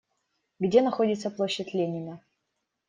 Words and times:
Где 0.59 0.81
находится 0.81 1.29
площадь 1.29 1.75
Ленина? 1.75 2.23